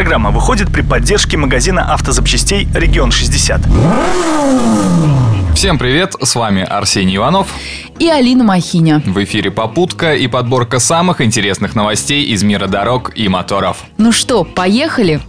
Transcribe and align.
Программа 0.00 0.30
выходит 0.30 0.72
при 0.72 0.80
поддержке 0.80 1.36
магазина 1.36 1.92
автозапчастей 1.92 2.66
«Регион 2.74 3.10
60». 3.10 3.60
Всем 5.54 5.78
привет, 5.78 6.14
с 6.18 6.34
вами 6.36 6.62
Арсений 6.62 7.16
Иванов 7.16 7.48
и 7.98 8.08
Алина 8.08 8.42
Махиня. 8.42 9.02
В 9.04 9.22
эфире 9.22 9.50
«Попутка» 9.50 10.14
и 10.14 10.26
подборка 10.26 10.78
самых 10.78 11.20
интересных 11.20 11.74
новостей 11.74 12.24
из 12.24 12.42
мира 12.42 12.66
дорог 12.66 13.12
и 13.14 13.28
моторов. 13.28 13.84
Ну 13.98 14.10
что, 14.10 14.44
поехали? 14.44 15.20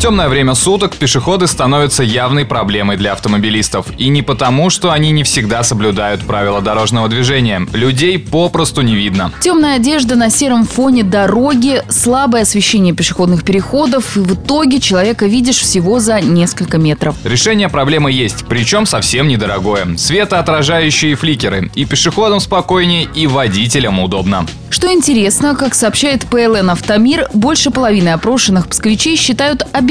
Темное 0.00 0.30
время 0.30 0.54
суток 0.54 0.96
пешеходы 0.96 1.46
становятся 1.46 2.02
явной 2.02 2.46
проблемой 2.46 2.96
для 2.96 3.12
автомобилистов. 3.12 3.86
И 3.98 4.08
не 4.08 4.22
потому, 4.22 4.70
что 4.70 4.90
они 4.92 5.10
не 5.10 5.24
всегда 5.24 5.62
соблюдают 5.62 6.22
правила 6.22 6.62
дорожного 6.62 7.06
движения. 7.06 7.66
Людей 7.74 8.18
попросту 8.18 8.80
не 8.80 8.94
видно. 8.94 9.30
Темная 9.40 9.76
одежда 9.76 10.16
на 10.16 10.30
сером 10.30 10.64
фоне 10.64 11.02
дороги, 11.02 11.82
слабое 11.90 12.42
освещение 12.42 12.94
пешеходных 12.94 13.44
переходов. 13.44 14.16
И 14.16 14.20
в 14.20 14.34
итоге 14.34 14.80
человека 14.80 15.26
видишь 15.26 15.58
всего 15.58 16.00
за 16.00 16.22
несколько 16.22 16.78
метров. 16.78 17.14
Решение 17.22 17.68
проблемы 17.68 18.10
есть, 18.10 18.46
причем 18.48 18.86
совсем 18.86 19.28
недорогое. 19.28 19.98
Светоотражающие 19.98 21.14
фликеры. 21.14 21.70
И 21.74 21.84
пешеходам 21.84 22.40
спокойнее, 22.40 23.06
и 23.14 23.26
водителям 23.26 24.00
удобно. 24.00 24.46
Что 24.70 24.90
интересно, 24.90 25.54
как 25.56 25.74
сообщает 25.74 26.24
ПЛН 26.26 26.70
«Автомир», 26.70 27.28
больше 27.34 27.70
половины 27.70 28.10
опрошенных 28.10 28.68
псковичей 28.68 29.16
считают 29.16 29.66
обязательным 29.72 29.89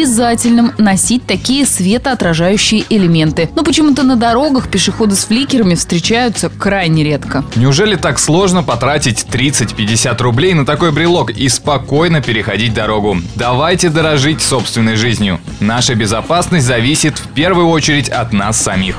носить 0.78 1.26
такие 1.26 1.66
светоотражающие 1.66 2.84
элементы. 2.90 3.50
Но 3.56 3.64
почему-то 3.64 4.04
на 4.04 4.16
дорогах 4.16 4.70
пешеходы 4.70 5.16
с 5.16 5.26
фликерами 5.26 5.76
встречаются 5.76 6.50
крайне 6.50 7.04
редко. 7.04 7.44
Неужели 7.56 7.96
так 7.96 8.20
сложно 8.20 8.64
потратить 8.64 9.26
30-50 9.32 10.22
рублей 10.22 10.54
на 10.54 10.66
такой 10.66 10.92
брелок 10.92 11.32
и 11.32 11.48
спокойно 11.50 12.22
переходить 12.22 12.74
дорогу? 12.74 13.18
Давайте 13.36 13.90
дорожить 13.90 14.42
собственной 14.42 14.96
жизнью. 14.96 15.40
Наша 15.60 15.96
безопасность 15.96 16.66
зависит 16.66 17.18
в 17.18 17.28
первую 17.30 17.68
очередь 17.68 18.10
от 18.10 18.34
нас 18.34 18.62
самих. 18.62 18.98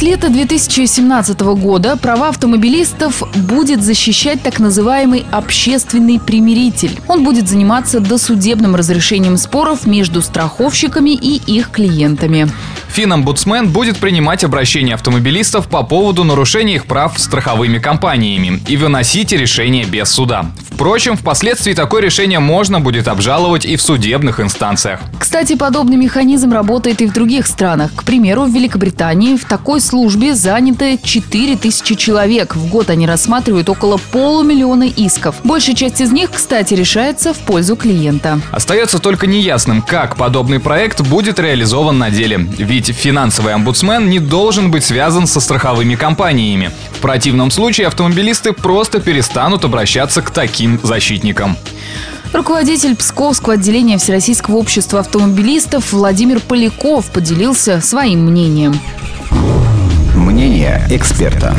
С 0.00 0.02
лета 0.02 0.30
2017 0.30 1.38
года 1.40 1.94
права 1.94 2.28
автомобилистов 2.28 3.22
будет 3.36 3.82
защищать 3.82 4.40
так 4.42 4.58
называемый 4.58 5.26
общественный 5.30 6.18
примиритель. 6.18 6.98
Он 7.06 7.22
будет 7.22 7.50
заниматься 7.50 8.00
досудебным 8.00 8.74
разрешением 8.74 9.36
споров 9.36 9.86
между 9.86 10.22
страховщиками 10.22 11.10
и 11.10 11.36
их 11.36 11.70
клиентами. 11.70 12.48
Финомбудсмен 12.90 13.68
будет 13.68 13.98
принимать 13.98 14.44
обращения 14.44 14.94
автомобилистов 14.94 15.68
по 15.68 15.82
поводу 15.82 16.24
нарушения 16.24 16.74
их 16.74 16.86
прав 16.86 17.18
страховыми 17.18 17.78
компаниями 17.78 18.60
и 18.66 18.76
выносить 18.76 19.32
решение 19.32 19.84
без 19.84 20.08
суда. 20.10 20.46
Впрочем, 20.70 21.14
впоследствии 21.14 21.74
такое 21.74 22.00
решение 22.00 22.38
можно 22.38 22.80
будет 22.80 23.06
обжаловать 23.06 23.66
и 23.66 23.76
в 23.76 23.82
судебных 23.82 24.40
инстанциях. 24.40 25.00
Кстати, 25.18 25.54
подобный 25.54 25.98
механизм 25.98 26.54
работает 26.54 27.02
и 27.02 27.06
в 27.06 27.12
других 27.12 27.46
странах. 27.46 27.90
К 27.94 28.02
примеру, 28.02 28.44
в 28.44 28.54
Великобритании 28.54 29.36
в 29.36 29.44
такой 29.44 29.82
службе 29.82 30.34
заняты 30.34 30.98
4000 31.02 31.94
человек. 31.96 32.56
В 32.56 32.70
год 32.70 32.88
они 32.88 33.06
рассматривают 33.06 33.68
около 33.68 33.98
полумиллиона 33.98 34.84
исков. 34.84 35.36
Большая 35.44 35.76
часть 35.76 36.00
из 36.00 36.12
них, 36.12 36.30
кстати, 36.30 36.72
решается 36.72 37.34
в 37.34 37.38
пользу 37.40 37.76
клиента. 37.76 38.40
Остается 38.50 39.00
только 39.00 39.26
неясным, 39.26 39.82
как 39.82 40.16
подобный 40.16 40.60
проект 40.60 41.02
будет 41.02 41.38
реализован 41.38 41.98
на 41.98 42.10
деле. 42.10 42.38
Ведь 42.56 42.79
финансовый 42.86 43.52
омбудсмен 43.52 44.08
не 44.08 44.18
должен 44.18 44.70
быть 44.70 44.84
связан 44.84 45.26
со 45.26 45.40
страховыми 45.40 45.94
компаниями. 45.94 46.70
В 46.92 46.98
противном 46.98 47.50
случае 47.50 47.86
автомобилисты 47.86 48.52
просто 48.52 49.00
перестанут 49.00 49.64
обращаться 49.64 50.22
к 50.22 50.30
таким 50.30 50.80
защитникам. 50.82 51.56
Руководитель 52.32 52.96
Псковского 52.96 53.54
отделения 53.54 53.98
Всероссийского 53.98 54.56
общества 54.56 55.00
автомобилистов 55.00 55.92
Владимир 55.92 56.40
Поляков 56.40 57.10
поделился 57.10 57.80
своим 57.80 58.26
мнением. 58.26 58.78
Мнение 60.14 60.86
эксперта. 60.90 61.54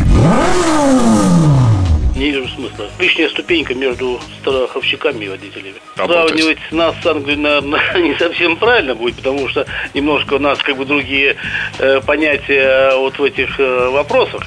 Не 2.22 2.30
вижу 2.30 2.48
смысла. 2.50 2.88
Лишняя 3.00 3.30
ступенька 3.30 3.74
между 3.74 4.20
страховщиками 4.40 5.26
и 5.26 5.30
водителями. 5.30 5.74
Сравнивать 5.96 6.60
нас 6.70 6.94
с 7.02 7.06
Англией, 7.08 7.40
наверное, 7.40 7.82
не 7.98 8.14
совсем 8.14 8.58
правильно 8.58 8.94
будет, 8.94 9.16
потому 9.16 9.50
что 9.50 9.66
немножко 9.96 10.36
у 10.36 10.38
нас 10.40 10.60
как 10.60 10.78
бы 10.78 10.86
другие 10.86 11.36
э, 11.80 12.00
понятия 12.02 12.96
вот 12.96 13.18
в 13.18 13.24
этих 13.24 13.60
э, 13.60 13.90
вопросах. 13.90 14.44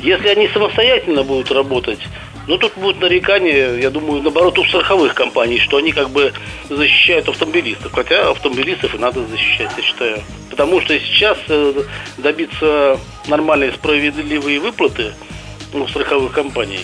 Если 0.00 0.26
они 0.26 0.48
самостоятельно 0.48 1.22
будут 1.22 1.52
работать, 1.52 2.00
ну, 2.48 2.58
тут 2.58 2.76
будет 2.76 3.00
нарекание, 3.00 3.80
я 3.80 3.90
думаю, 3.90 4.20
наоборот, 4.20 4.58
у 4.58 4.64
страховых 4.64 5.14
компаний, 5.14 5.60
что 5.60 5.76
они 5.76 5.92
как 5.92 6.10
бы 6.10 6.32
защищают 6.68 7.28
автомобилистов. 7.28 7.92
Хотя 7.92 8.30
автомобилистов 8.30 8.96
и 8.96 8.98
надо 8.98 9.24
защищать, 9.24 9.70
я 9.76 9.82
считаю. 9.84 10.18
Потому 10.50 10.80
что 10.80 10.98
сейчас 10.98 11.38
э, 11.46 11.84
добиться 12.18 12.98
нормальной 13.28 13.70
справедливой 13.70 14.58
выплаты 14.58 15.12
ну, 15.72 15.86
страховых 15.86 16.32
компаний, 16.32 16.80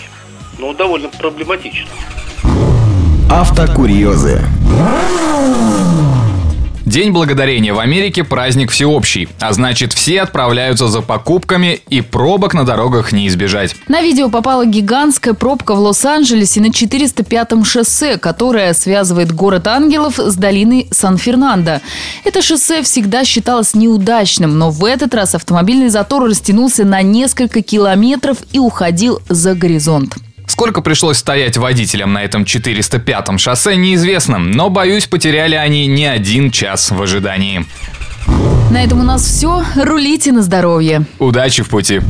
ну, 0.59 0.73
довольно 0.73 1.09
проблематично. 1.09 1.87
Автокурьезы. 3.31 4.41
День 6.85 7.11
благодарения 7.11 7.71
в 7.71 7.77
Америке– 7.77 8.23
праздник 8.25 8.71
всеобщий, 8.71 9.29
а 9.39 9.53
значит 9.53 9.93
все 9.93 10.21
отправляются 10.21 10.87
за 10.87 11.01
покупками 11.01 11.79
и 11.87 12.01
пробок 12.01 12.55
на 12.55 12.65
дорогах 12.65 13.11
не 13.11 13.27
избежать. 13.27 13.75
На 13.87 14.01
видео 14.01 14.27
попала 14.29 14.65
гигантская 14.65 15.35
пробка 15.35 15.75
в 15.75 15.79
Лос-Анджелесе 15.79 16.61
на 16.61 16.69
405-м 16.71 17.63
шоссе, 17.63 18.17
которое 18.17 18.73
связывает 18.73 19.31
город 19.31 19.67
ангелов 19.67 20.17
с 20.17 20.35
долиной 20.35 20.87
Сан-Фернандо. 20.89 21.81
Это 22.23 22.41
шоссе 22.41 22.81
всегда 22.81 23.23
считалось 23.23 23.75
неудачным, 23.75 24.57
но 24.57 24.71
в 24.71 24.83
этот 24.83 25.13
раз 25.13 25.35
автомобильный 25.35 25.89
затор 25.89 26.23
растянулся 26.23 26.85
на 26.85 27.03
несколько 27.03 27.61
километров 27.61 28.39
и 28.51 28.57
уходил 28.57 29.21
за 29.29 29.53
горизонт. 29.53 30.15
Сколько 30.59 30.81
пришлось 30.81 31.15
стоять 31.15 31.55
водителям 31.55 32.11
на 32.11 32.21
этом 32.21 32.43
405-м 32.43 33.37
шоссе, 33.37 33.77
неизвестно, 33.77 34.39
но, 34.39 34.69
боюсь, 34.69 35.07
потеряли 35.07 35.55
они 35.55 35.87
не 35.87 36.05
один 36.05 36.51
час 36.51 36.91
в 36.91 37.01
ожидании. 37.01 37.65
На 38.69 38.83
этом 38.83 38.99
у 38.99 39.03
нас 39.03 39.23
все. 39.23 39.63
Рулите 39.77 40.33
на 40.33 40.41
здоровье. 40.41 41.05
Удачи 41.17 41.63
в 41.63 41.69
пути. 41.69 42.01